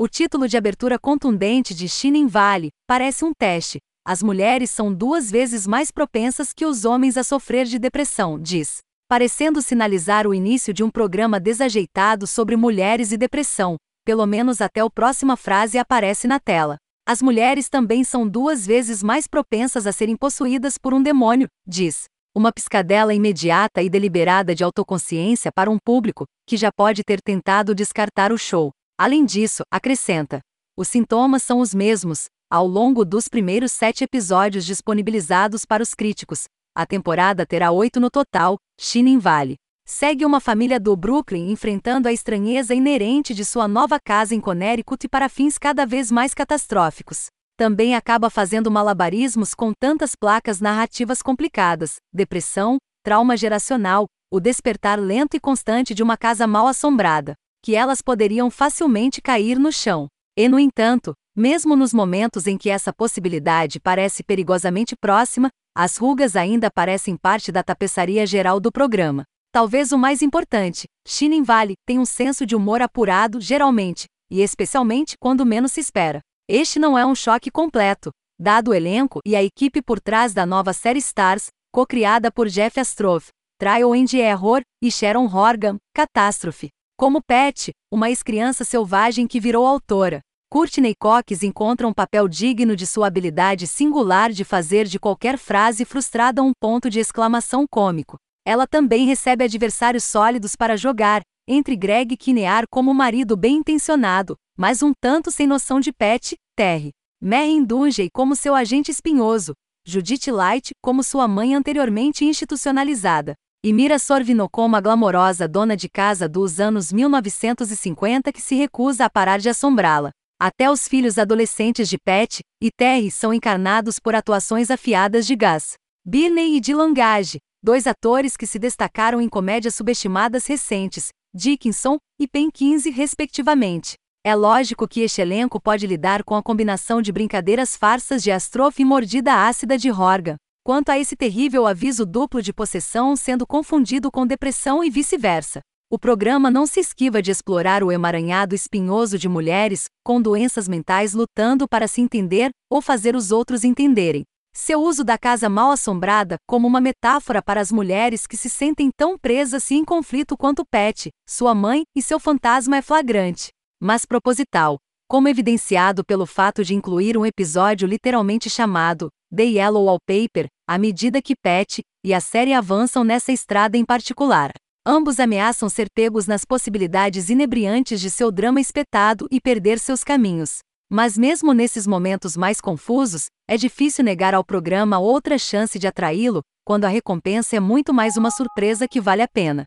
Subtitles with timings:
[0.00, 3.80] O título de abertura contundente de Shinin Valley parece um teste.
[4.06, 8.78] As mulheres são duas vezes mais propensas que os homens a sofrer de depressão, diz.
[9.08, 13.74] Parecendo sinalizar o início de um programa desajeitado sobre mulheres e depressão,
[14.04, 16.76] pelo menos até a próxima frase aparece na tela.
[17.04, 22.04] As mulheres também são duas vezes mais propensas a serem possuídas por um demônio, diz.
[22.36, 27.74] Uma piscadela imediata e deliberada de autoconsciência para um público que já pode ter tentado
[27.74, 28.70] descartar o show.
[28.98, 30.40] Além disso, acrescenta:
[30.76, 36.44] os sintomas são os mesmos, ao longo dos primeiros sete episódios disponibilizados para os críticos.
[36.74, 38.56] A temporada terá oito no total.
[38.80, 39.54] Shinin Valley
[39.86, 45.08] segue uma família do Brooklyn enfrentando a estranheza inerente de sua nova casa em Connecticut
[45.08, 47.28] para fins cada vez mais catastróficos.
[47.56, 55.36] Também acaba fazendo malabarismos com tantas placas narrativas complicadas: depressão, trauma geracional, o despertar lento
[55.36, 60.06] e constante de uma casa mal assombrada, que elas poderiam facilmente cair no chão.
[60.36, 66.34] E, no entanto, mesmo nos momentos em que essa possibilidade parece perigosamente próxima, as rugas
[66.34, 69.24] ainda parecem parte da tapeçaria geral do programa.
[69.52, 75.16] Talvez o mais importante, Shinin Valley tem um senso de humor apurado geralmente, e especialmente
[75.18, 76.20] quando menos se espera.
[76.48, 80.44] Este não é um choque completo, dado o elenco e a equipe por trás da
[80.44, 83.28] nova série Stars, co-criada por Jeff Astrof,
[83.58, 86.68] Trial and Error e Sharon Horgan, Catástrofe.
[86.98, 92.88] Como Pet, uma ex-criança selvagem que virou autora, Courtney Cox encontra um papel digno de
[92.88, 98.16] sua habilidade singular de fazer de qualquer frase frustrada um ponto de exclamação cômico.
[98.44, 104.82] Ela também recebe adversários sólidos para jogar, entre Greg Kinear como marido bem intencionado, mas
[104.82, 106.90] um tanto sem noção de pet, Terry.
[107.22, 109.52] Merrin Dungey como seu agente espinhoso,
[109.86, 115.88] Judith Light como sua mãe anteriormente institucionalizada, e Mira Sorvino como a glamourosa dona de
[115.88, 120.10] casa dos anos 1950 que se recusa a parar de assombrá-la.
[120.40, 125.72] Até os filhos adolescentes de Pet e Terry são encarnados por atuações afiadas de Gas.
[126.06, 132.28] Birney e Dylan Gage, dois atores que se destacaram em comédias subestimadas recentes, Dickinson e
[132.28, 133.94] Pen 15, respectivamente.
[134.24, 138.80] É lógico que este elenco pode lidar com a combinação de brincadeiras farsas de Astrof
[138.80, 140.36] e mordida ácida de Horgan,
[140.68, 145.60] quanto a esse terrível aviso duplo de possessão sendo confundido com depressão e vice-versa.
[145.90, 151.14] O programa não se esquiva de explorar o emaranhado espinhoso de mulheres com doenças mentais
[151.14, 154.24] lutando para se entender ou fazer os outros entenderem,
[154.54, 158.90] seu uso da casa mal assombrada como uma metáfora para as mulheres que se sentem
[158.94, 163.48] tão presas e em conflito quanto Pet, sua mãe e seu fantasma é flagrante,
[163.80, 164.76] mas proposital,
[165.08, 171.22] como evidenciado pelo fato de incluir um episódio literalmente chamado The Yellow Wallpaper, à medida
[171.22, 174.52] que Pet e a série avançam nessa estrada em particular.
[174.86, 180.58] Ambos ameaçam ser pegos nas possibilidades inebriantes de seu drama espetado e perder seus caminhos.
[180.90, 186.42] Mas mesmo nesses momentos mais confusos, é difícil negar ao programa outra chance de atraí-lo,
[186.64, 189.64] quando a recompensa é muito mais uma surpresa que vale a pena.